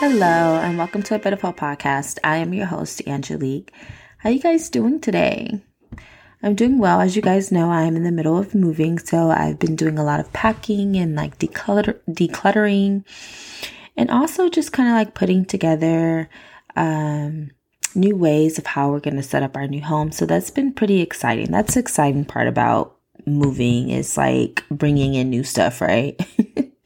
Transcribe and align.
Hello, 0.00 0.56
and 0.56 0.78
welcome 0.78 1.02
to 1.02 1.16
A 1.16 1.18
Bit 1.18 1.34
of 1.34 1.42
Hope 1.42 1.58
podcast. 1.58 2.18
I 2.24 2.38
am 2.38 2.54
your 2.54 2.64
host, 2.64 3.02
Angelique. 3.06 3.70
How 4.16 4.30
are 4.30 4.32
you 4.32 4.40
guys 4.40 4.70
doing 4.70 4.98
today? 4.98 5.60
I'm 6.42 6.54
doing 6.54 6.78
well. 6.78 7.02
As 7.02 7.16
you 7.16 7.20
guys 7.20 7.52
know, 7.52 7.70
I'm 7.70 7.96
in 7.96 8.04
the 8.04 8.10
middle 8.10 8.38
of 8.38 8.54
moving, 8.54 8.98
so 8.98 9.30
I've 9.30 9.58
been 9.58 9.76
doing 9.76 9.98
a 9.98 10.02
lot 10.02 10.18
of 10.18 10.32
packing 10.32 10.96
and 10.96 11.16
like 11.16 11.38
declutter- 11.38 12.00
decluttering, 12.08 13.04
and 13.94 14.10
also 14.10 14.48
just 14.48 14.72
kind 14.72 14.88
of 14.88 14.94
like 14.94 15.12
putting 15.12 15.44
together 15.44 16.30
um, 16.76 17.50
new 17.94 18.16
ways 18.16 18.58
of 18.58 18.64
how 18.64 18.90
we're 18.90 19.00
going 19.00 19.16
to 19.16 19.22
set 19.22 19.42
up 19.42 19.54
our 19.54 19.66
new 19.66 19.82
home. 19.82 20.12
So 20.12 20.24
that's 20.24 20.50
been 20.50 20.72
pretty 20.72 21.02
exciting. 21.02 21.50
That's 21.50 21.74
the 21.74 21.80
exciting 21.80 22.24
part 22.24 22.48
about 22.48 22.96
moving 23.26 23.90
is 23.90 24.16
like 24.16 24.64
bringing 24.70 25.12
in 25.12 25.28
new 25.28 25.44
stuff, 25.44 25.82
right? 25.82 26.18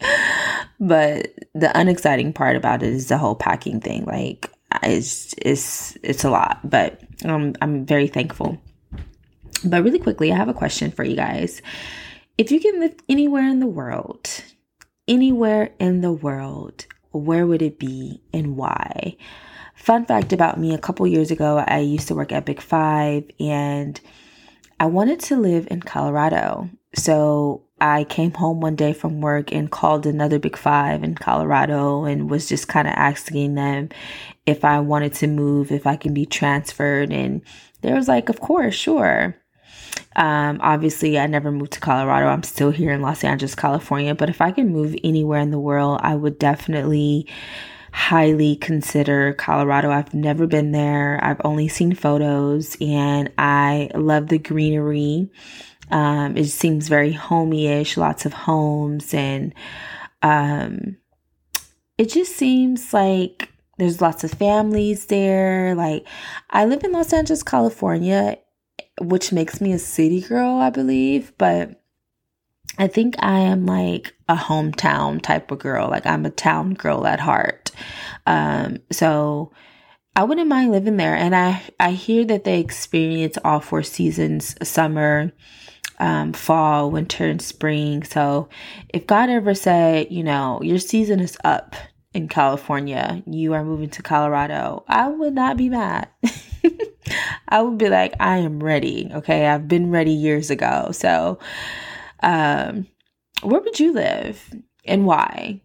but 0.80 1.28
the 1.54 1.76
unexciting 1.78 2.32
part 2.32 2.56
about 2.56 2.82
it 2.82 2.92
is 2.92 3.08
the 3.08 3.18
whole 3.18 3.34
packing 3.34 3.80
thing. 3.80 4.04
Like 4.04 4.50
it's 4.82 5.34
it's 5.38 5.96
it's 6.02 6.24
a 6.24 6.30
lot, 6.30 6.58
but 6.68 7.00
um, 7.24 7.54
I'm 7.62 7.86
very 7.86 8.08
thankful. 8.08 8.60
But 9.64 9.82
really 9.82 9.98
quickly, 9.98 10.32
I 10.32 10.36
have 10.36 10.48
a 10.48 10.54
question 10.54 10.90
for 10.90 11.04
you 11.04 11.16
guys. 11.16 11.62
If 12.36 12.50
you 12.50 12.60
can 12.60 12.80
live 12.80 12.96
anywhere 13.08 13.48
in 13.48 13.60
the 13.60 13.66
world, 13.66 14.28
anywhere 15.06 15.70
in 15.78 16.00
the 16.00 16.12
world, 16.12 16.86
where 17.12 17.46
would 17.46 17.62
it 17.62 17.78
be 17.78 18.20
and 18.32 18.56
why? 18.56 19.16
Fun 19.76 20.04
fact 20.04 20.32
about 20.32 20.58
me 20.58 20.74
a 20.74 20.78
couple 20.78 21.06
years 21.06 21.30
ago, 21.30 21.64
I 21.66 21.78
used 21.78 22.08
to 22.08 22.14
work 22.14 22.32
at 22.32 22.44
Big 22.44 22.60
Five 22.60 23.30
and 23.38 24.00
I 24.80 24.86
wanted 24.86 25.20
to 25.20 25.36
live 25.36 25.68
in 25.70 25.80
Colorado. 25.80 26.68
So 26.94 27.62
I 27.84 28.04
came 28.04 28.32
home 28.32 28.60
one 28.60 28.76
day 28.76 28.94
from 28.94 29.20
work 29.20 29.52
and 29.52 29.70
called 29.70 30.06
another 30.06 30.38
Big 30.38 30.56
Five 30.56 31.04
in 31.04 31.16
Colorado 31.16 32.04
and 32.04 32.30
was 32.30 32.48
just 32.48 32.66
kind 32.66 32.88
of 32.88 32.94
asking 32.96 33.56
them 33.56 33.90
if 34.46 34.64
I 34.64 34.80
wanted 34.80 35.12
to 35.14 35.26
move, 35.26 35.70
if 35.70 35.86
I 35.86 35.96
can 35.96 36.14
be 36.14 36.24
transferred. 36.24 37.12
And 37.12 37.42
they 37.82 37.92
was 37.92 38.08
like, 38.08 38.30
Of 38.30 38.40
course, 38.40 38.74
sure. 38.74 39.36
Um, 40.16 40.60
obviously, 40.62 41.18
I 41.18 41.26
never 41.26 41.52
moved 41.52 41.72
to 41.72 41.80
Colorado. 41.80 42.28
I'm 42.28 42.42
still 42.42 42.70
here 42.70 42.90
in 42.90 43.02
Los 43.02 43.22
Angeles, 43.22 43.54
California. 43.54 44.14
But 44.14 44.30
if 44.30 44.40
I 44.40 44.50
can 44.50 44.72
move 44.72 44.96
anywhere 45.04 45.40
in 45.40 45.50
the 45.50 45.58
world, 45.58 46.00
I 46.02 46.14
would 46.14 46.38
definitely 46.38 47.28
highly 47.92 48.56
consider 48.56 49.34
Colorado. 49.34 49.90
I've 49.90 50.14
never 50.14 50.46
been 50.46 50.72
there. 50.72 51.20
I've 51.22 51.40
only 51.44 51.68
seen 51.68 51.94
photos 51.94 52.78
and 52.80 53.30
I 53.36 53.90
love 53.94 54.28
the 54.28 54.38
greenery. 54.38 55.28
Um, 55.94 56.36
it 56.36 56.46
seems 56.46 56.88
very 56.88 57.12
homey-ish, 57.12 57.96
lots 57.96 58.26
of 58.26 58.32
homes, 58.32 59.14
and 59.14 59.54
um, 60.22 60.96
it 61.96 62.10
just 62.10 62.34
seems 62.34 62.92
like 62.92 63.48
there's 63.78 64.00
lots 64.00 64.24
of 64.24 64.32
families 64.32 65.06
there. 65.06 65.76
Like 65.76 66.04
I 66.50 66.64
live 66.64 66.82
in 66.82 66.90
Los 66.90 67.12
Angeles, 67.12 67.44
California, 67.44 68.38
which 69.00 69.30
makes 69.30 69.60
me 69.60 69.72
a 69.72 69.78
city 69.78 70.20
girl, 70.20 70.56
I 70.56 70.70
believe, 70.70 71.32
but 71.38 71.80
I 72.76 72.88
think 72.88 73.14
I 73.20 73.38
am 73.38 73.64
like 73.64 74.14
a 74.28 74.34
hometown 74.34 75.22
type 75.22 75.52
of 75.52 75.60
girl. 75.60 75.88
Like 75.88 76.06
I'm 76.06 76.26
a 76.26 76.30
town 76.30 76.74
girl 76.74 77.06
at 77.06 77.20
heart. 77.20 77.70
Um, 78.26 78.78
so 78.90 79.52
I 80.16 80.24
wouldn't 80.24 80.48
mind 80.48 80.72
living 80.72 80.96
there. 80.96 81.14
And 81.14 81.36
I, 81.36 81.62
I 81.78 81.92
hear 81.92 82.24
that 82.24 82.42
they 82.42 82.58
experience 82.58 83.38
all 83.44 83.60
four 83.60 83.84
seasons, 83.84 84.56
summer, 84.68 85.32
um, 85.98 86.32
fall, 86.32 86.90
winter, 86.90 87.26
and 87.26 87.40
spring. 87.40 88.02
So 88.04 88.48
if 88.88 89.06
God 89.06 89.30
ever 89.30 89.54
said, 89.54 90.08
you 90.10 90.22
know, 90.22 90.60
your 90.62 90.78
season 90.78 91.20
is 91.20 91.36
up 91.44 91.74
in 92.12 92.28
California, 92.28 93.22
you 93.26 93.54
are 93.54 93.64
moving 93.64 93.90
to 93.90 94.02
Colorado, 94.02 94.84
I 94.88 95.08
would 95.08 95.34
not 95.34 95.56
be 95.56 95.68
mad. 95.68 96.08
I 97.48 97.60
would 97.60 97.78
be 97.78 97.88
like, 97.88 98.14
I 98.20 98.38
am 98.38 98.62
ready. 98.62 99.10
Okay. 99.12 99.46
I've 99.46 99.68
been 99.68 99.90
ready 99.90 100.12
years 100.12 100.50
ago. 100.50 100.90
So, 100.92 101.38
um, 102.22 102.86
where 103.42 103.60
would 103.60 103.78
you 103.78 103.92
live 103.92 104.54
and 104.84 105.06
why? 105.06 105.60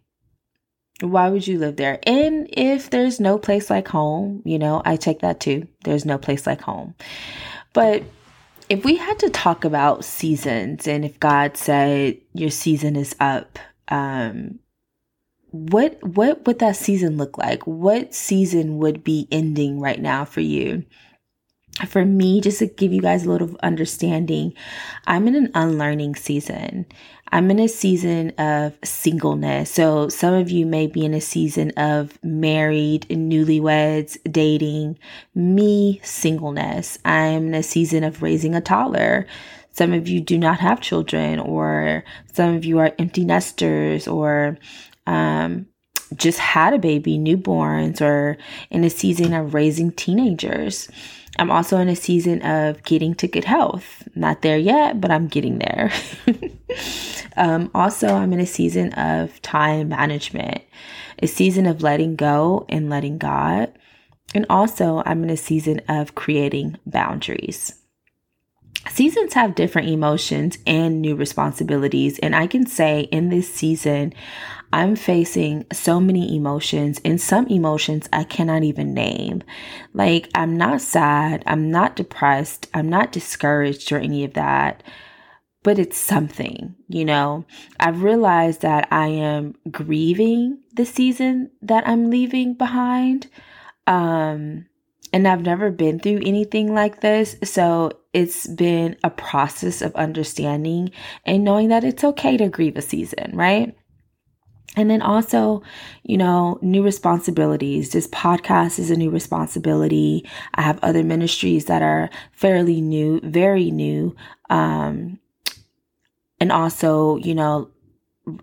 Why 1.00 1.30
would 1.30 1.46
you 1.46 1.58
live 1.58 1.76
there? 1.76 1.98
And 2.02 2.48
if 2.52 2.90
there's 2.90 3.20
no 3.20 3.38
place 3.38 3.70
like 3.70 3.88
home, 3.88 4.42
you 4.44 4.58
know, 4.58 4.82
I 4.84 4.96
take 4.96 5.20
that 5.20 5.40
too. 5.40 5.66
There's 5.84 6.04
no 6.04 6.18
place 6.18 6.46
like 6.46 6.60
home. 6.60 6.94
But 7.72 8.02
if 8.70 8.84
we 8.84 8.94
had 8.94 9.18
to 9.18 9.30
talk 9.30 9.64
about 9.64 10.04
seasons 10.04 10.86
and 10.86 11.04
if 11.04 11.18
God 11.18 11.56
said 11.56 12.18
your 12.32 12.50
season 12.50 12.94
is 12.94 13.16
up, 13.18 13.58
um, 13.88 14.60
what 15.50 15.98
what 16.04 16.46
would 16.46 16.60
that 16.60 16.76
season 16.76 17.16
look 17.16 17.36
like? 17.36 17.66
What 17.66 18.14
season 18.14 18.78
would 18.78 19.02
be 19.02 19.26
ending 19.32 19.80
right 19.80 20.00
now 20.00 20.24
for 20.24 20.40
you? 20.40 20.84
For 21.88 22.04
me, 22.04 22.40
just 22.40 22.60
to 22.60 22.66
give 22.66 22.92
you 22.92 23.02
guys 23.02 23.24
a 23.24 23.30
little 23.30 23.56
understanding, 23.60 24.54
I'm 25.04 25.26
in 25.26 25.34
an 25.34 25.50
unlearning 25.54 26.14
season. 26.14 26.86
I'm 27.32 27.50
in 27.50 27.60
a 27.60 27.68
season 27.68 28.30
of 28.38 28.76
singleness. 28.82 29.70
So 29.70 30.08
some 30.08 30.34
of 30.34 30.50
you 30.50 30.66
may 30.66 30.86
be 30.86 31.04
in 31.04 31.14
a 31.14 31.20
season 31.20 31.70
of 31.76 32.18
married, 32.24 33.06
newlyweds, 33.08 34.18
dating. 34.30 34.98
Me, 35.34 36.00
singleness. 36.02 36.98
I'm 37.04 37.48
in 37.48 37.54
a 37.54 37.62
season 37.62 38.02
of 38.02 38.22
raising 38.22 38.54
a 38.54 38.60
toddler. 38.60 39.26
Some 39.72 39.92
of 39.92 40.08
you 40.08 40.20
do 40.20 40.36
not 40.36 40.58
have 40.58 40.80
children, 40.80 41.38
or 41.38 42.04
some 42.32 42.56
of 42.56 42.64
you 42.64 42.80
are 42.80 42.92
empty 42.98 43.24
nesters, 43.24 44.08
or 44.08 44.58
um, 45.06 45.66
just 46.16 46.38
had 46.38 46.74
a 46.74 46.78
baby, 46.78 47.18
newborns, 47.18 48.00
or 48.00 48.36
in 48.70 48.84
a 48.84 48.90
season 48.90 49.32
of 49.32 49.54
raising 49.54 49.92
teenagers. 49.92 50.88
I'm 51.38 51.50
also 51.50 51.78
in 51.78 51.88
a 51.88 51.96
season 51.96 52.42
of 52.42 52.82
getting 52.82 53.14
to 53.16 53.28
good 53.28 53.44
health. 53.44 54.08
Not 54.14 54.42
there 54.42 54.58
yet, 54.58 55.00
but 55.00 55.10
I'm 55.10 55.28
getting 55.28 55.58
there. 55.58 55.92
um, 57.36 57.70
also, 57.74 58.08
I'm 58.08 58.32
in 58.32 58.40
a 58.40 58.46
season 58.46 58.92
of 58.94 59.40
time 59.42 59.88
management, 59.88 60.62
a 61.20 61.26
season 61.26 61.66
of 61.66 61.82
letting 61.82 62.16
go 62.16 62.66
and 62.68 62.90
letting 62.90 63.18
God. 63.18 63.72
And 64.34 64.46
also, 64.50 65.02
I'm 65.06 65.22
in 65.24 65.30
a 65.30 65.36
season 65.36 65.80
of 65.88 66.14
creating 66.14 66.78
boundaries. 66.86 67.74
Seasons 68.88 69.34
have 69.34 69.54
different 69.54 69.88
emotions 69.88 70.58
and 70.66 71.00
new 71.00 71.14
responsibilities. 71.14 72.18
And 72.18 72.34
I 72.34 72.46
can 72.46 72.66
say 72.66 73.02
in 73.12 73.28
this 73.28 73.52
season, 73.52 74.14
I'm 74.72 74.94
facing 74.94 75.66
so 75.72 76.00
many 76.00 76.36
emotions 76.36 77.00
and 77.04 77.20
some 77.20 77.46
emotions 77.48 78.08
I 78.12 78.24
cannot 78.24 78.62
even 78.62 78.94
name. 78.94 79.42
Like, 79.92 80.28
I'm 80.34 80.56
not 80.56 80.80
sad, 80.80 81.42
I'm 81.46 81.70
not 81.70 81.96
depressed, 81.96 82.68
I'm 82.72 82.88
not 82.88 83.12
discouraged 83.12 83.90
or 83.90 83.98
any 83.98 84.24
of 84.24 84.34
that, 84.34 84.82
but 85.62 85.78
it's 85.78 85.98
something, 85.98 86.76
you 86.88 87.04
know. 87.04 87.44
I've 87.80 88.02
realized 88.02 88.62
that 88.62 88.86
I 88.92 89.08
am 89.08 89.56
grieving 89.70 90.58
the 90.74 90.86
season 90.86 91.50
that 91.62 91.86
I'm 91.86 92.08
leaving 92.08 92.54
behind. 92.54 93.26
Um, 93.86 94.66
and 95.12 95.26
I've 95.26 95.42
never 95.42 95.70
been 95.70 95.98
through 95.98 96.20
anything 96.24 96.72
like 96.72 97.00
this. 97.00 97.36
So 97.42 97.90
it's 98.12 98.46
been 98.46 98.96
a 99.02 99.10
process 99.10 99.82
of 99.82 99.94
understanding 99.96 100.92
and 101.26 101.44
knowing 101.44 101.68
that 101.68 101.84
it's 101.84 102.04
okay 102.04 102.36
to 102.36 102.48
grieve 102.48 102.76
a 102.76 102.82
season, 102.82 103.32
right? 103.34 103.76
And 104.76 104.88
then 104.88 105.02
also, 105.02 105.62
you 106.04 106.16
know, 106.16 106.58
new 106.62 106.82
responsibilities. 106.82 107.90
This 107.90 108.06
podcast 108.06 108.78
is 108.78 108.90
a 108.90 108.96
new 108.96 109.10
responsibility. 109.10 110.24
I 110.54 110.62
have 110.62 110.78
other 110.82 111.02
ministries 111.02 111.64
that 111.64 111.82
are 111.82 112.08
fairly 112.32 112.80
new, 112.80 113.20
very 113.22 113.70
new. 113.70 114.14
Um, 114.48 115.18
and 116.38 116.52
also, 116.52 117.16
you 117.16 117.34
know, 117.34 117.68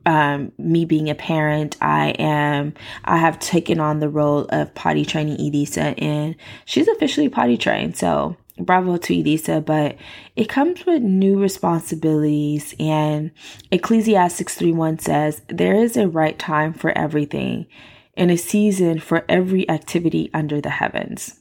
um, 0.05 0.51
me 0.57 0.83
being 0.83 1.09
a 1.09 1.15
parent, 1.15 1.77
I 1.81 2.09
am, 2.19 2.73
I 3.05 3.17
have 3.17 3.39
taken 3.39 3.79
on 3.79 3.99
the 3.99 4.09
role 4.09 4.45
of 4.49 4.73
potty 4.75 5.05
training 5.05 5.39
Elisa 5.39 5.97
and 5.97 6.35
she's 6.65 6.87
officially 6.89 7.29
potty 7.29 7.57
trained. 7.57 7.95
So 7.95 8.35
bravo 8.57 8.97
to 8.97 9.13
Elisa, 9.13 9.61
but 9.61 9.97
it 10.35 10.49
comes 10.49 10.85
with 10.85 11.01
new 11.01 11.39
responsibilities. 11.39 12.75
And 12.79 13.31
Ecclesiastics 13.71 14.55
3 14.55 14.71
1 14.71 14.99
says, 14.99 15.41
There 15.47 15.75
is 15.75 15.97
a 15.97 16.07
right 16.07 16.37
time 16.37 16.73
for 16.73 16.97
everything 16.97 17.67
and 18.15 18.31
a 18.31 18.37
season 18.37 18.99
for 18.99 19.23
every 19.29 19.69
activity 19.69 20.29
under 20.33 20.59
the 20.59 20.71
heavens. 20.71 21.39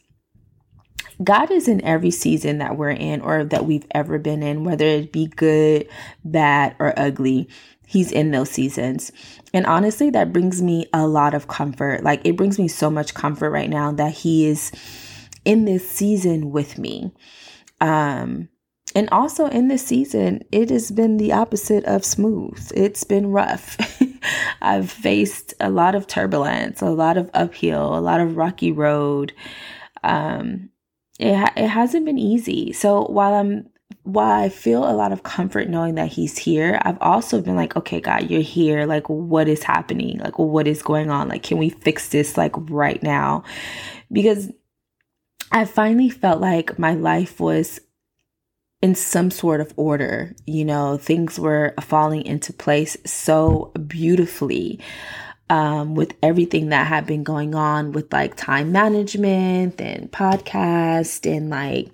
God 1.24 1.50
is 1.50 1.66
in 1.66 1.82
every 1.82 2.10
season 2.10 2.58
that 2.58 2.76
we're 2.76 2.90
in 2.90 3.22
or 3.22 3.44
that 3.44 3.64
we've 3.64 3.86
ever 3.92 4.18
been 4.18 4.42
in, 4.42 4.64
whether 4.64 4.84
it 4.84 5.12
be 5.12 5.26
good, 5.26 5.88
bad, 6.24 6.76
or 6.78 6.92
ugly. 6.98 7.48
He's 7.86 8.12
in 8.12 8.32
those 8.32 8.50
seasons. 8.50 9.12
And 9.54 9.64
honestly, 9.64 10.10
that 10.10 10.32
brings 10.32 10.60
me 10.60 10.86
a 10.92 11.06
lot 11.06 11.32
of 11.32 11.48
comfort. 11.48 12.02
Like, 12.02 12.20
it 12.24 12.36
brings 12.36 12.58
me 12.58 12.68
so 12.68 12.90
much 12.90 13.14
comfort 13.14 13.50
right 13.50 13.70
now 13.70 13.92
that 13.92 14.12
He 14.12 14.46
is 14.46 14.72
in 15.46 15.64
this 15.64 15.88
season 15.88 16.50
with 16.50 16.76
me. 16.76 17.14
Um, 17.80 18.48
and 18.94 19.08
also 19.10 19.46
in 19.46 19.68
this 19.68 19.86
season, 19.86 20.42
it 20.50 20.70
has 20.70 20.90
been 20.90 21.16
the 21.16 21.32
opposite 21.32 21.84
of 21.84 22.04
smooth. 22.04 22.72
It's 22.74 23.04
been 23.04 23.28
rough. 23.28 23.76
I've 24.60 24.90
faced 24.90 25.54
a 25.60 25.70
lot 25.70 25.94
of 25.94 26.06
turbulence, 26.06 26.82
a 26.82 26.90
lot 26.90 27.16
of 27.16 27.30
uphill, 27.32 27.96
a 27.96 28.00
lot 28.00 28.20
of 28.20 28.36
rocky 28.36 28.72
road. 28.72 29.32
Um, 30.02 30.70
it 31.18 31.34
ha- 31.34 31.52
it 31.56 31.68
hasn't 31.68 32.06
been 32.06 32.18
easy. 32.18 32.72
So 32.72 33.04
while 33.06 33.34
I'm 33.34 33.68
while 34.02 34.42
I 34.42 34.48
feel 34.48 34.88
a 34.88 34.94
lot 34.94 35.12
of 35.12 35.24
comfort 35.24 35.68
knowing 35.68 35.96
that 35.96 36.08
he's 36.12 36.38
here, 36.38 36.78
I've 36.82 37.00
also 37.00 37.40
been 37.40 37.56
like, 37.56 37.76
okay, 37.76 38.00
God, 38.00 38.30
you're 38.30 38.40
here. 38.40 38.86
Like, 38.86 39.08
what 39.08 39.48
is 39.48 39.62
happening? 39.62 40.18
Like, 40.18 40.38
what 40.38 40.66
is 40.66 40.82
going 40.82 41.10
on? 41.10 41.28
Like, 41.28 41.42
can 41.42 41.58
we 41.58 41.70
fix 41.70 42.08
this 42.08 42.36
like 42.36 42.52
right 42.56 43.02
now? 43.02 43.44
Because 44.10 44.50
I 45.52 45.64
finally 45.64 46.10
felt 46.10 46.40
like 46.40 46.78
my 46.78 46.94
life 46.94 47.40
was 47.40 47.80
in 48.82 48.94
some 48.94 49.30
sort 49.30 49.60
of 49.60 49.72
order. 49.76 50.34
You 50.46 50.64
know, 50.64 50.96
things 50.96 51.38
were 51.38 51.74
falling 51.80 52.24
into 52.26 52.52
place 52.52 52.96
so 53.04 53.72
beautifully 53.86 54.80
um, 55.48 55.94
with 55.94 56.14
everything 56.22 56.70
that 56.70 56.86
had 56.86 57.06
been 57.06 57.22
going 57.22 57.54
on 57.54 57.92
with 57.92 58.12
like 58.12 58.36
time 58.36 58.72
management 58.72 59.80
and 59.80 60.10
podcast 60.10 61.30
and 61.30 61.50
like 61.50 61.88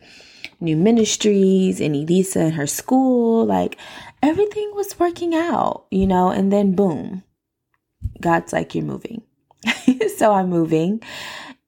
new 0.61 0.77
ministries 0.77 1.81
and 1.81 1.95
Elisa 1.95 2.41
and 2.41 2.55
her 2.55 2.67
school. 2.67 3.45
Like 3.45 3.77
everything 4.23 4.71
was 4.75 4.99
working 4.99 5.35
out, 5.35 5.87
you 5.91 6.07
know, 6.07 6.31
and 6.31 6.53
then 6.53 6.75
boom, 6.75 7.23
God's 8.21 8.53
like, 8.53 8.75
you're 8.75 8.85
moving. 8.85 9.23
so 10.17 10.33
I'm 10.33 10.49
moving 10.49 11.03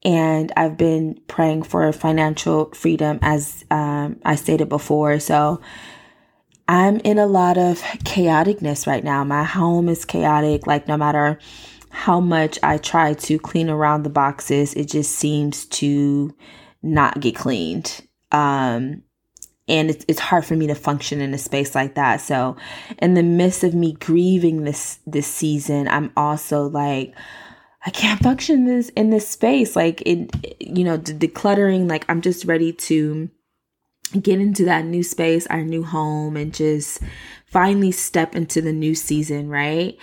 and 0.04 0.52
I've 0.56 0.76
been 0.76 1.20
praying 1.28 1.62
for 1.62 1.90
financial 1.92 2.66
freedom 2.74 3.18
as 3.22 3.64
um, 3.70 4.20
I 4.24 4.34
stated 4.34 4.68
before. 4.68 5.18
So 5.18 5.60
I'm 6.68 6.98
in 7.00 7.18
a 7.18 7.26
lot 7.26 7.58
of 7.58 7.80
chaoticness 8.04 8.86
right 8.86 9.04
now. 9.04 9.24
My 9.24 9.44
home 9.44 9.88
is 9.88 10.04
chaotic. 10.04 10.66
Like, 10.66 10.88
no 10.88 10.96
matter 10.96 11.38
how 11.90 12.20
much 12.20 12.58
I 12.62 12.78
try 12.78 13.14
to 13.14 13.38
clean 13.38 13.68
around 13.68 14.02
the 14.02 14.10
boxes, 14.10 14.74
it 14.74 14.88
just 14.88 15.12
seems 15.12 15.66
to 15.66 16.34
not 16.82 17.20
get 17.20 17.36
cleaned. 17.36 18.06
Um, 18.32 19.02
and 19.68 19.88
it's, 19.90 20.04
it's 20.08 20.20
hard 20.20 20.44
for 20.44 20.56
me 20.56 20.66
to 20.66 20.74
function 20.74 21.20
in 21.20 21.32
a 21.32 21.38
space 21.38 21.74
like 21.74 21.94
that. 21.94 22.20
So, 22.20 22.56
in 22.98 23.14
the 23.14 23.22
midst 23.22 23.64
of 23.64 23.74
me 23.74 23.92
grieving 23.92 24.64
this 24.64 24.98
this 25.06 25.26
season, 25.26 25.88
I'm 25.88 26.12
also 26.16 26.68
like, 26.68 27.14
I 27.86 27.90
can't 27.90 28.22
function 28.22 28.64
this 28.64 28.88
in 28.90 29.10
this 29.10 29.28
space. 29.28 29.76
Like 29.76 30.02
it, 30.06 30.30
you 30.60 30.84
know, 30.84 30.96
the 30.96 31.12
decluttering. 31.12 31.88
Like 31.88 32.04
I'm 32.08 32.22
just 32.22 32.44
ready 32.44 32.72
to 32.72 33.30
get 34.20 34.40
into 34.40 34.64
that 34.64 34.84
new 34.84 35.02
space, 35.02 35.46
our 35.48 35.62
new 35.62 35.82
home, 35.82 36.36
and 36.36 36.54
just 36.54 37.02
finally 37.46 37.92
step 37.92 38.34
into 38.34 38.60
the 38.60 38.72
new 38.72 38.94
season, 38.94 39.48
right? 39.48 39.98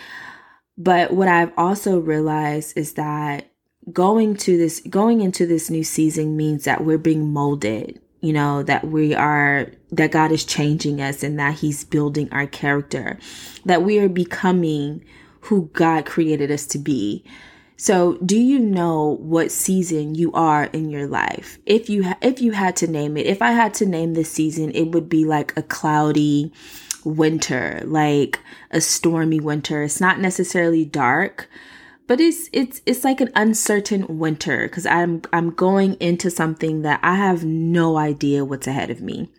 But 0.77 1.13
what 1.13 1.27
I've 1.27 1.51
also 1.57 1.99
realized 1.99 2.77
is 2.77 2.93
that 2.93 3.51
going 3.91 4.35
to 4.37 4.57
this, 4.57 4.79
going 4.89 5.21
into 5.21 5.45
this 5.45 5.69
new 5.69 5.83
season 5.83 6.37
means 6.37 6.65
that 6.65 6.83
we're 6.83 6.97
being 6.97 7.31
molded. 7.31 7.99
You 8.23 8.33
know, 8.33 8.61
that 8.61 8.85
we 8.85 9.15
are, 9.15 9.71
that 9.93 10.11
God 10.11 10.31
is 10.31 10.45
changing 10.45 11.01
us 11.01 11.23
and 11.23 11.39
that 11.39 11.55
He's 11.55 11.83
building 11.83 12.31
our 12.31 12.45
character, 12.45 13.17
that 13.65 13.81
we 13.81 13.97
are 13.97 14.07
becoming 14.07 15.03
who 15.39 15.71
God 15.73 16.05
created 16.05 16.51
us 16.51 16.67
to 16.67 16.77
be. 16.77 17.25
So, 17.81 18.19
do 18.23 18.37
you 18.37 18.59
know 18.59 19.17
what 19.21 19.51
season 19.51 20.13
you 20.13 20.31
are 20.33 20.65
in 20.65 20.91
your 20.91 21.07
life? 21.07 21.57
If 21.65 21.89
you 21.89 22.03
ha- 22.03 22.17
if 22.21 22.39
you 22.39 22.51
had 22.51 22.75
to 22.75 22.87
name 22.87 23.17
it, 23.17 23.25
if 23.25 23.41
I 23.41 23.53
had 23.53 23.73
to 23.75 23.87
name 23.87 24.13
this 24.13 24.31
season, 24.31 24.69
it 24.75 24.91
would 24.91 25.09
be 25.09 25.25
like 25.25 25.57
a 25.57 25.63
cloudy 25.63 26.53
winter, 27.03 27.81
like 27.83 28.39
a 28.69 28.81
stormy 28.81 29.39
winter. 29.39 29.81
It's 29.81 29.99
not 29.99 30.19
necessarily 30.19 30.85
dark, 30.85 31.49
but 32.05 32.21
it's 32.21 32.49
it's 32.53 32.83
it's 32.85 33.03
like 33.03 33.19
an 33.19 33.31
uncertain 33.35 34.19
winter 34.19 34.67
cuz 34.67 34.85
I'm 34.85 35.23
I'm 35.33 35.49
going 35.49 35.95
into 35.95 36.29
something 36.29 36.83
that 36.83 36.99
I 37.01 37.15
have 37.15 37.43
no 37.43 37.97
idea 37.97 38.45
what's 38.45 38.67
ahead 38.67 38.91
of 38.91 39.01
me 39.01 39.31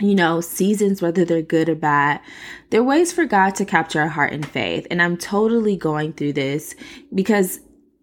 you 0.00 0.14
know, 0.14 0.40
seasons, 0.40 1.02
whether 1.02 1.24
they're 1.24 1.42
good 1.42 1.68
or 1.68 1.74
bad, 1.74 2.20
they're 2.70 2.82
ways 2.82 3.12
for 3.12 3.24
God 3.24 3.54
to 3.56 3.64
capture 3.64 4.00
our 4.00 4.08
heart 4.08 4.32
and 4.32 4.46
faith. 4.46 4.86
And 4.90 5.02
I'm 5.02 5.16
totally 5.16 5.76
going 5.76 6.12
through 6.14 6.32
this 6.32 6.74
because 7.14 7.60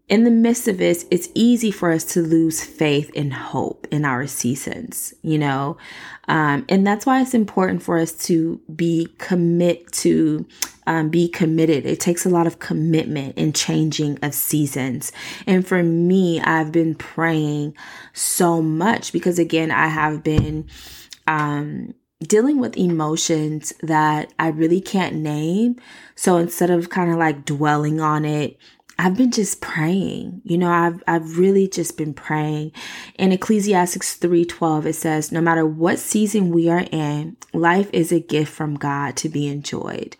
in 0.10 0.24
the 0.24 0.32
midst 0.32 0.68
of 0.68 0.80
this, 0.80 1.06
it's 1.12 1.30
easy 1.36 1.70
for 1.70 1.92
us 1.92 2.04
to 2.04 2.22
lose 2.22 2.64
faith 2.64 3.12
and 3.16 3.32
hope 3.32 3.88
in 3.92 4.06
our 4.06 4.26
seasons, 4.26 5.14
you 5.22 5.38
know? 5.38 5.78
Um, 6.28 6.66
and 6.68 6.86
that's 6.86 7.06
why 7.06 7.22
it's 7.22 7.36
important 7.36 7.84
for 7.84 8.00
us 8.00 8.12
to 8.26 8.60
be 8.76 9.14
commit 9.20 9.92
to 9.94 10.48
um, 10.88 11.10
be 11.10 11.30
committed. 11.30 11.86
It 11.86 12.00
takes 12.00 12.26
a 12.26 12.30
lot 12.30 12.48
of 12.48 12.58
commitment 12.58 13.38
in 13.38 13.54
changing 13.54 14.18
of 14.24 14.34
seasons. 14.34 15.12
And 15.46 15.68
for 15.68 15.84
me, 15.84 16.42
I've 16.42 16.72
been 16.72 16.96
praying 16.96 17.76
so 18.14 18.64
much 18.64 19.14
because 19.14 19.38
again, 19.38 19.70
I 19.70 19.88
have 19.88 20.24
been 20.24 20.68
um, 21.30 21.94
dealing 22.22 22.60
with 22.60 22.76
emotions 22.76 23.72
that 23.82 24.34
I 24.40 24.48
really 24.50 24.82
can't 24.82 25.16
name. 25.16 25.78
So 26.16 26.38
instead 26.38 26.72
of 26.72 26.90
kind 26.90 27.12
of 27.12 27.18
like 27.18 27.46
dwelling 27.46 28.02
on 28.02 28.26
it, 28.26 28.58
I've 28.98 29.16
been 29.16 29.32
just 29.32 29.62
praying. 29.62 30.42
You 30.44 30.58
know, 30.58 30.70
I've 30.70 31.02
I've 31.08 31.38
really 31.38 31.70
just 31.70 31.96
been 31.96 32.14
praying. 32.14 32.74
In 33.18 33.32
Ecclesiastes 33.32 34.18
3:12 34.18 34.88
it 34.88 34.96
says, 34.96 35.32
"No 35.32 35.40
matter 35.40 35.66
what 35.66 36.00
season 36.00 36.52
we 36.52 36.68
are 36.68 36.86
in, 36.92 37.38
life 37.54 37.90
is 37.94 38.12
a 38.12 38.20
gift 38.20 38.52
from 38.52 38.76
God 38.76 39.16
to 39.18 39.30
be 39.30 39.48
enjoyed." 39.48 40.18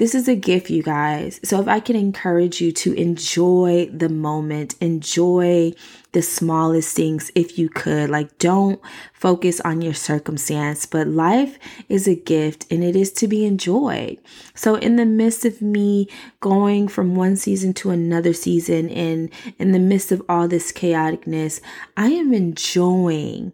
This 0.00 0.14
is 0.14 0.28
a 0.28 0.34
gift, 0.34 0.70
you 0.70 0.82
guys. 0.82 1.40
So 1.44 1.60
if 1.60 1.68
I 1.68 1.78
can 1.78 1.94
encourage 1.94 2.58
you 2.58 2.72
to 2.72 2.94
enjoy 2.94 3.90
the 3.92 4.08
moment, 4.08 4.74
enjoy 4.80 5.74
the 6.12 6.22
smallest 6.22 6.96
things 6.96 7.30
if 7.34 7.58
you 7.58 7.68
could. 7.68 8.08
Like, 8.08 8.38
don't 8.38 8.80
focus 9.12 9.60
on 9.60 9.82
your 9.82 9.92
circumstance, 9.92 10.86
but 10.86 11.06
life 11.06 11.58
is 11.90 12.08
a 12.08 12.14
gift 12.14 12.64
and 12.70 12.82
it 12.82 12.96
is 12.96 13.12
to 13.12 13.28
be 13.28 13.44
enjoyed. 13.44 14.16
So, 14.54 14.76
in 14.76 14.96
the 14.96 15.04
midst 15.04 15.44
of 15.44 15.60
me 15.60 16.08
going 16.40 16.88
from 16.88 17.14
one 17.14 17.36
season 17.36 17.74
to 17.74 17.90
another 17.90 18.32
season, 18.32 18.88
and 18.88 19.28
in 19.58 19.72
the 19.72 19.78
midst 19.78 20.12
of 20.12 20.22
all 20.30 20.48
this 20.48 20.72
chaoticness, 20.72 21.60
I 21.98 22.08
am 22.08 22.32
enjoying. 22.32 23.52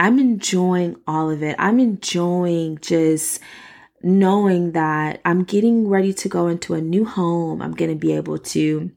I'm 0.00 0.18
enjoying 0.18 0.96
all 1.06 1.30
of 1.30 1.42
it. 1.42 1.54
I'm 1.58 1.78
enjoying 1.80 2.78
just 2.80 3.40
knowing 4.02 4.72
that 4.72 5.20
I'm 5.24 5.44
getting 5.44 5.88
ready 5.88 6.12
to 6.14 6.28
go 6.28 6.48
into 6.48 6.74
a 6.74 6.80
new 6.80 7.04
home. 7.04 7.62
I'm 7.62 7.72
going 7.72 7.90
to 7.90 7.96
be 7.96 8.12
able 8.12 8.38
to 8.38 8.90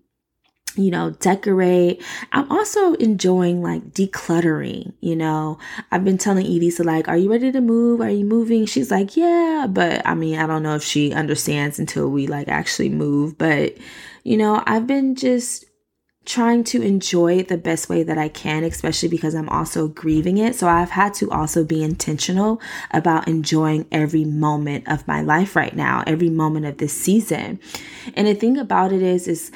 you 0.76 0.92
know, 0.92 1.12
decorate. 1.20 2.02
I'm 2.32 2.50
also 2.52 2.94
enjoying 2.94 3.62
like 3.62 3.92
decluttering, 3.92 4.94
you 5.02 5.16
know. 5.16 5.58
I've 5.92 6.06
been 6.06 6.18
telling 6.18 6.46
Edie, 6.46 6.70
so 6.70 6.84
like, 6.84 7.08
are 7.08 7.18
you 7.18 7.30
ready 7.30 7.52
to 7.52 7.62
move? 7.62 8.02
Are 8.02 8.10
you 8.10 8.24
moving? 8.24 8.66
She's 8.66 8.92
like, 8.92 9.18
yeah, 9.18 9.68
but 9.70 10.06
I 10.06 10.14
mean, 10.14 10.38
I 10.38 10.48
don't 10.48 10.64
know 10.64 10.76
if 10.76 10.84
she 10.84 11.12
understands 11.12 11.80
until 11.80 12.10
we 12.10 12.28
like 12.28 12.48
actually 12.48 12.90
move, 12.90 13.38
but 13.38 13.78
you 14.24 14.38
know, 14.38 14.64
I've 14.66 14.88
been 14.88 15.16
just 15.16 15.66
trying 16.30 16.64
to 16.64 16.80
enjoy 16.84 17.40
it 17.40 17.48
the 17.48 17.58
best 17.58 17.90
way 17.90 18.04
that 18.04 18.20
I 18.20 18.30
can, 18.30 18.64
especially 18.64 19.10
because 19.10 19.34
I'm 19.34 19.50
also 19.50 19.88
grieving 19.88 20.38
it. 20.38 20.54
So 20.54 20.68
I've 20.68 20.92
had 20.92 21.16
to 21.16 21.32
also 21.32 21.64
be 21.64 21.84
intentional 21.84 22.62
about 22.92 23.28
enjoying 23.28 23.88
every 23.92 24.26
moment 24.26 24.88
of 24.88 25.08
my 25.08 25.22
life 25.22 25.56
right 25.56 25.76
now, 25.76 26.04
every 26.06 26.30
moment 26.30 26.68
of 26.68 26.78
this 26.78 26.94
season. 26.94 27.60
And 28.14 28.28
the 28.28 28.36
thing 28.36 28.60
about 28.60 28.94
it 28.94 29.02
is, 29.02 29.28
is 29.28 29.52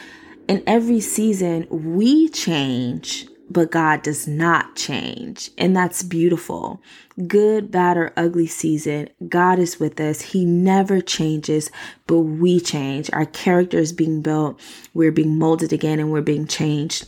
in 0.48 0.64
every 0.66 1.00
season 1.00 1.68
we 1.70 2.28
change 2.30 3.28
but 3.54 3.72
God 3.72 4.02
does 4.02 4.28
not 4.28 4.76
change. 4.76 5.52
And 5.58 5.76
that's 5.76 6.02
beautiful. 6.02 6.82
Good, 7.28 7.72
bad, 7.72 7.98
or 7.98 8.12
ugly 8.18 8.48
season, 8.48 9.10
God 9.30 9.60
is 9.60 9.80
with 9.80 10.00
us. 10.00 10.22
He 10.22 10.44
never 10.44 11.00
changes, 11.00 11.70
but 12.08 12.20
we 12.20 12.60
change. 12.60 13.12
Our 13.14 13.28
character 13.28 13.78
is 13.78 13.94
being 13.94 14.22
built. 14.22 14.60
We're 14.94 15.12
being 15.12 15.38
molded 15.38 15.72
again 15.72 16.00
and 16.00 16.12
we're 16.12 16.22
being 16.22 16.48
changed. 16.48 17.08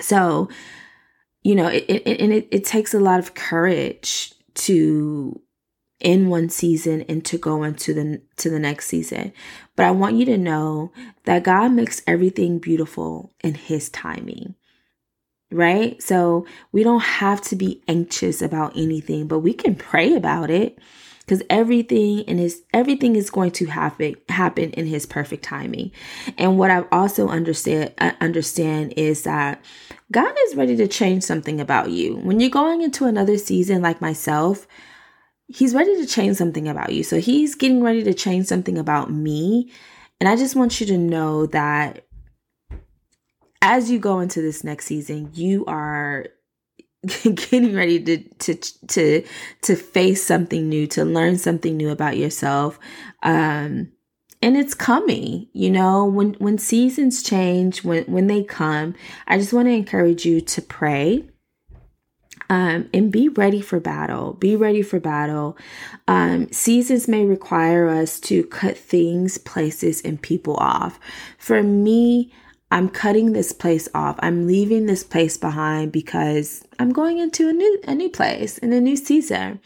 So, 0.00 0.48
you 1.42 1.54
know, 1.54 1.68
it, 1.68 1.84
it, 1.88 2.20
and 2.20 2.32
it, 2.32 2.48
it 2.50 2.64
takes 2.64 2.94
a 2.94 3.00
lot 3.00 3.20
of 3.20 3.34
courage 3.34 4.32
to 4.54 5.40
in 6.00 6.28
one 6.28 6.48
season 6.48 7.02
and 7.02 7.24
to 7.24 7.38
go 7.38 7.62
into 7.62 7.94
the 7.94 8.20
to 8.36 8.50
the 8.50 8.58
next 8.58 8.86
season. 8.86 9.32
But 9.76 9.86
I 9.86 9.90
want 9.90 10.16
you 10.16 10.24
to 10.26 10.38
know 10.38 10.92
that 11.24 11.44
God 11.44 11.72
makes 11.72 12.02
everything 12.06 12.58
beautiful 12.58 13.32
in 13.42 13.54
his 13.54 13.88
timing 13.90 14.54
right? 15.52 16.02
So 16.02 16.46
we 16.72 16.82
don't 16.82 17.02
have 17.02 17.40
to 17.42 17.56
be 17.56 17.82
anxious 17.88 18.42
about 18.42 18.76
anything, 18.76 19.28
but 19.28 19.40
we 19.40 19.54
can 19.54 19.76
pray 19.76 20.14
about 20.14 20.50
it 20.50 20.78
because 21.20 21.42
everything 21.50 22.20
in 22.20 22.38
his 22.38 22.62
everything 22.74 23.16
is 23.16 23.30
going 23.30 23.50
to 23.52 23.66
happen 23.66 24.16
happen 24.28 24.70
in 24.72 24.86
his 24.86 25.06
perfect 25.06 25.44
timing. 25.44 25.92
And 26.38 26.58
what 26.58 26.70
I've 26.70 26.88
also 26.92 27.28
understand 27.28 27.92
uh, 27.98 28.12
understand 28.20 28.94
is 28.96 29.22
that 29.24 29.64
God 30.12 30.34
is 30.46 30.56
ready 30.56 30.76
to 30.76 30.88
change 30.88 31.22
something 31.24 31.60
about 31.60 31.90
you. 31.90 32.16
When 32.16 32.40
you're 32.40 32.50
going 32.50 32.82
into 32.82 33.06
another 33.06 33.38
season 33.38 33.82
like 33.82 34.00
myself, 34.00 34.66
he's 35.48 35.74
ready 35.74 35.96
to 35.96 36.06
change 36.06 36.36
something 36.36 36.68
about 36.68 36.92
you. 36.92 37.02
So 37.04 37.20
he's 37.20 37.54
getting 37.54 37.82
ready 37.82 38.02
to 38.04 38.14
change 38.14 38.46
something 38.46 38.78
about 38.78 39.10
me 39.12 39.70
And 40.20 40.28
I 40.28 40.36
just 40.36 40.56
want 40.56 40.80
you 40.80 40.86
to 40.88 40.98
know 40.98 41.46
that 41.46 42.06
as 43.64 43.90
you 43.90 43.98
go 43.98 44.20
into 44.20 44.42
this 44.42 44.62
next 44.62 44.84
season, 44.84 45.30
you 45.32 45.64
are 45.64 46.26
getting 47.24 47.74
ready 47.74 47.98
to 48.04 48.18
to 48.18 48.54
to 48.88 49.24
to 49.62 49.74
face 49.74 50.24
something 50.24 50.68
new, 50.68 50.86
to 50.88 51.04
learn 51.04 51.38
something 51.38 51.76
new 51.76 51.88
about 51.90 52.18
yourself. 52.18 52.78
Um 53.22 53.90
and 54.42 54.58
it's 54.58 54.74
coming 54.74 55.48
you 55.54 55.70
know 55.70 56.04
when 56.04 56.34
when 56.34 56.58
seasons 56.58 57.22
change 57.22 57.82
when 57.82 58.04
when 58.04 58.26
they 58.26 58.42
come 58.42 58.94
i 59.26 59.38
just 59.38 59.54
want 59.54 59.66
to 59.66 59.72
encourage 59.72 60.26
you 60.26 60.38
to 60.38 60.60
pray 60.60 61.24
um, 62.50 62.88
and 62.92 63.10
be 63.10 63.28
ready 63.28 63.60
for 63.60 63.80
battle. 63.80 64.34
Be 64.34 64.54
ready 64.54 64.82
for 64.82 65.00
battle. 65.00 65.56
Um, 66.06 66.52
seasons 66.52 67.08
may 67.08 67.24
require 67.24 67.88
us 67.88 68.20
to 68.20 68.44
cut 68.44 68.76
things, 68.76 69.38
places, 69.38 70.02
and 70.02 70.20
people 70.20 70.56
off. 70.56 71.00
For 71.38 71.62
me, 71.62 72.32
I'm 72.74 72.88
cutting 72.88 73.34
this 73.34 73.52
place 73.52 73.88
off. 73.94 74.16
I'm 74.18 74.48
leaving 74.48 74.86
this 74.86 75.04
place 75.04 75.36
behind 75.36 75.92
because 75.92 76.66
I'm 76.80 76.92
going 76.92 77.18
into 77.18 77.48
a 77.48 77.52
new 77.52 77.80
a 77.86 77.94
new 77.94 78.10
place 78.10 78.58
in 78.58 78.72
a 78.72 78.80
new 78.80 78.96
season. 78.96 79.60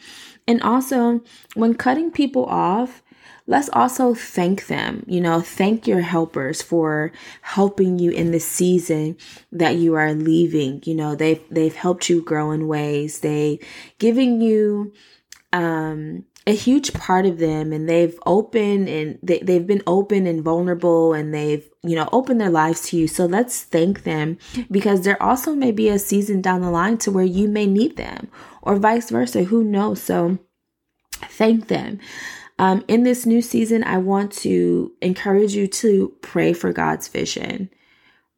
And 0.47 0.61
also, 0.61 1.21
when 1.55 1.73
cutting 1.73 2.11
people 2.11 2.45
off, 2.45 3.01
let's 3.47 3.67
also 3.73 4.13
thank 4.13 4.67
them. 4.67 5.03
You 5.07 5.21
know, 5.21 5.41
thank 5.41 5.87
your 5.87 6.01
helpers 6.01 6.61
for 6.61 7.11
helping 7.41 7.97
you 7.97 8.11
in 8.11 8.29
the 8.29 8.39
season 8.39 9.17
that 9.51 9.77
you 9.77 9.95
are 9.95 10.13
leaving. 10.13 10.83
You 10.85 10.93
know, 10.93 11.15
they've 11.15 11.41
they've 11.49 11.75
helped 11.75 12.09
you 12.09 12.21
grow 12.21 12.51
in 12.51 12.67
ways. 12.67 13.21
They 13.21 13.59
giving 13.97 14.39
you 14.39 14.93
um 15.51 16.25
a 16.49 16.53
huge 16.53 16.93
part 16.93 17.27
of 17.27 17.37
them 17.37 17.71
and 17.71 17.87
they've 17.87 18.17
opened 18.25 18.89
and 18.89 19.19
they, 19.21 19.37
they've 19.39 19.67
been 19.67 19.83
open 19.85 20.25
and 20.25 20.43
vulnerable 20.43 21.13
and 21.13 21.31
they've 21.31 21.69
you 21.83 21.95
know 21.95 22.09
opened 22.11 22.41
their 22.41 22.49
lives 22.49 22.81
to 22.89 22.97
you. 22.97 23.07
So 23.07 23.25
let's 23.25 23.63
thank 23.63 24.03
them 24.03 24.39
because 24.71 25.01
there 25.01 25.21
also 25.21 25.53
may 25.53 25.71
be 25.71 25.89
a 25.89 25.99
season 25.99 26.41
down 26.41 26.61
the 26.61 26.71
line 26.71 26.97
to 26.99 27.11
where 27.11 27.23
you 27.23 27.47
may 27.47 27.67
need 27.67 27.97
them 27.97 28.29
or 28.63 28.77
vice 28.77 29.11
versa. 29.11 29.43
Who 29.43 29.63
knows? 29.63 30.01
So 30.01 30.39
thank 31.11 31.67
them. 31.67 31.99
Um, 32.57 32.83
in 32.87 33.03
this 33.03 33.27
new 33.27 33.43
season, 33.43 33.83
I 33.83 33.99
want 33.99 34.31
to 34.39 34.91
encourage 35.01 35.53
you 35.53 35.67
to 35.67 36.13
pray 36.21 36.51
for 36.53 36.73
God's 36.73 37.07
vision, 37.07 37.69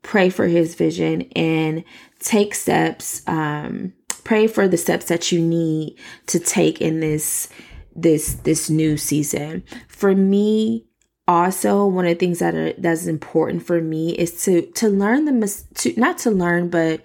pray 0.03 0.29
for 0.29 0.47
His 0.47 0.75
vision, 0.75 1.21
and 1.35 1.85
take 2.19 2.53
steps. 2.55 3.23
Um, 3.25 3.93
pray 4.23 4.45
for 4.45 4.67
the 4.67 4.77
steps 4.77 5.05
that 5.05 5.31
you 5.31 5.41
need 5.41 5.97
to 6.27 6.39
take 6.39 6.81
in 6.81 6.99
this 6.99 7.49
this 7.95 8.33
this 8.35 8.69
new 8.69 8.97
season. 8.97 9.63
For 9.87 10.15
me, 10.15 10.85
also 11.27 11.85
one 11.85 12.05
of 12.05 12.11
the 12.11 12.25
things 12.25 12.39
that 12.39 12.55
are 12.55 12.73
that's 12.73 13.07
important 13.07 13.65
for 13.65 13.81
me 13.81 14.11
is 14.11 14.43
to 14.43 14.63
to 14.73 14.89
learn 14.89 15.25
the 15.25 15.31
mis- 15.31 15.65
to 15.75 15.93
not 15.99 16.17
to 16.19 16.31
learn, 16.31 16.69
but 16.69 17.01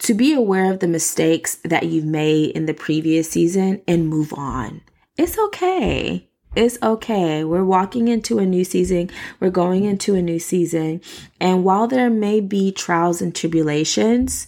to 0.00 0.14
be 0.14 0.32
aware 0.32 0.72
of 0.72 0.80
the 0.80 0.88
mistakes 0.88 1.56
that 1.64 1.86
you've 1.86 2.04
made 2.04 2.50
in 2.50 2.66
the 2.66 2.74
previous 2.74 3.30
season 3.30 3.80
and 3.86 4.08
move 4.08 4.32
on. 4.34 4.82
It's 5.16 5.38
okay. 5.38 6.28
It's 6.56 6.78
okay. 6.82 7.42
We're 7.42 7.64
walking 7.64 8.08
into 8.08 8.38
a 8.38 8.46
new 8.46 8.64
season. 8.64 9.10
We're 9.40 9.50
going 9.50 9.84
into 9.84 10.14
a 10.14 10.22
new 10.22 10.38
season. 10.38 11.00
And 11.40 11.64
while 11.64 11.88
there 11.88 12.10
may 12.10 12.40
be 12.40 12.70
trials 12.70 13.20
and 13.20 13.34
tribulations, 13.34 14.46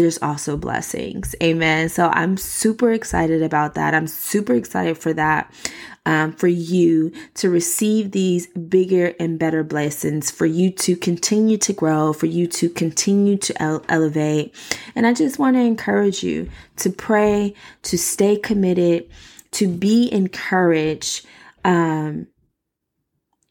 there's 0.00 0.20
also 0.22 0.56
blessings. 0.56 1.34
Amen. 1.42 1.88
So 1.88 2.08
I'm 2.08 2.36
super 2.36 2.90
excited 2.92 3.42
about 3.42 3.74
that. 3.74 3.94
I'm 3.94 4.06
super 4.06 4.54
excited 4.54 4.98
for 4.98 5.12
that. 5.12 5.52
Um, 6.06 6.32
for 6.32 6.48
you 6.48 7.12
to 7.34 7.50
receive 7.50 8.12
these 8.12 8.46
bigger 8.46 9.14
and 9.20 9.38
better 9.38 9.62
blessings, 9.62 10.30
for 10.30 10.46
you 10.46 10.70
to 10.72 10.96
continue 10.96 11.58
to 11.58 11.74
grow, 11.74 12.14
for 12.14 12.24
you 12.24 12.46
to 12.46 12.70
continue 12.70 13.36
to 13.36 13.62
ele- 13.62 13.84
elevate. 13.86 14.54
And 14.94 15.06
I 15.06 15.12
just 15.12 15.38
want 15.38 15.56
to 15.56 15.60
encourage 15.60 16.24
you 16.24 16.48
to 16.76 16.88
pray, 16.88 17.54
to 17.82 17.98
stay 17.98 18.38
committed, 18.38 19.10
to 19.52 19.68
be 19.68 20.10
encouraged 20.10 21.26
um, 21.66 22.26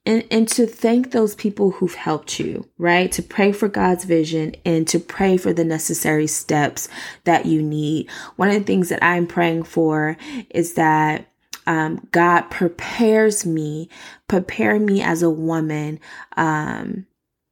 and, 0.10 0.26
and 0.32 0.48
to 0.48 0.66
thank 0.66 1.12
those 1.12 1.36
people 1.36 1.70
who've 1.70 1.94
helped 1.94 2.40
you, 2.40 2.68
right? 2.80 3.12
To 3.12 3.22
pray 3.22 3.52
for 3.52 3.68
God's 3.68 4.06
vision 4.06 4.56
and 4.66 4.88
to 4.88 5.00
pray 5.00 5.38
for 5.38 5.54
the 5.54 5.64
necessary 5.64 6.26
steps 6.26 6.90
that 7.26 7.46
you 7.46 7.62
need. 7.62 8.10
One 8.36 8.50
of 8.50 8.56
the 8.56 8.64
things 8.64 8.90
that 8.90 9.04
I'm 9.04 9.28
praying 9.28 9.64
for 9.64 10.18
is 10.50 10.74
that 10.74 11.28
um, 11.68 12.08
God 12.10 12.50
prepares 12.50 13.46
me, 13.46 13.88
prepare 14.28 14.80
me 14.80 15.04
as 15.04 15.22
a 15.22 15.30
woman, 15.30 16.00
um, 16.36 17.06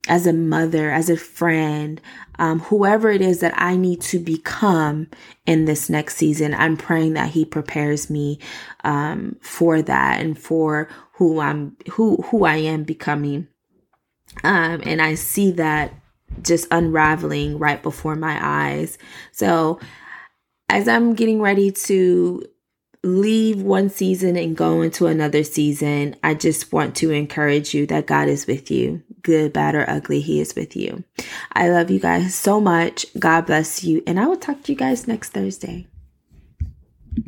as 0.08 0.26
a 0.26 0.34
mother, 0.34 0.90
as 0.90 1.12
a 1.12 1.18
friend, 1.18 2.02
um, 2.40 2.62
whoever 2.62 3.12
it 3.12 3.22
is 3.22 3.40
that 3.42 3.54
I 3.56 3.76
need 3.76 4.02
to 4.04 4.18
become 4.18 5.10
in 5.46 5.66
this 5.66 5.92
next 5.92 6.16
season. 6.16 6.56
I'm 6.56 6.78
praying 6.78 7.14
that 7.14 7.30
He 7.30 7.46
prepares 7.46 8.10
me 8.10 8.40
um, 8.84 9.36
for 9.42 9.82
that 9.84 10.22
and 10.22 10.40
for 10.40 10.90
who 11.18 11.40
I'm, 11.40 11.78
who 11.92 12.18
who 12.18 12.46
I 12.46 12.58
am 12.58 12.84
becoming. 12.84 13.48
Um, 14.44 14.82
and 14.84 15.02
I 15.02 15.16
see 15.16 15.52
that 15.52 15.94
just 16.42 16.68
unraveling 16.72 17.58
right 17.58 17.82
before 17.82 18.16
my 18.16 18.38
eyes. 18.42 18.98
So 19.32 19.80
as 20.70 20.88
I'm 20.88 21.16
getting 21.16 21.42
ready 21.42 21.72
to 21.72 22.44
leave 23.04 23.62
one 23.62 23.90
season 23.90 24.36
and 24.36 24.56
go 24.56 24.82
into 24.82 25.08
another 25.08 25.44
season, 25.44 26.16
I 26.24 26.34
just 26.34 26.72
want 26.74 26.96
to 26.98 27.12
encourage 27.12 27.74
you 27.74 27.86
that 27.88 28.06
God 28.06 28.28
is 28.28 28.46
with 28.46 28.70
you. 28.70 29.04
Good, 29.22 29.54
bad, 29.54 29.76
or 29.76 29.90
ugly, 29.90 30.22
He 30.22 30.40
is 30.40 30.56
with 30.56 30.76
you. 30.76 31.04
I 31.54 31.70
love 31.70 31.90
you 31.90 32.00
guys 32.00 32.36
so 32.36 32.60
much. 32.60 33.06
God 33.18 33.46
bless 33.46 33.84
you. 33.84 34.04
And 34.06 34.20
I 34.20 34.28
will 34.28 34.38
talk 34.38 34.64
to 34.64 34.72
you 34.72 34.78
guys 34.78 35.08
next 35.08 35.30
Thursday. 35.30 35.88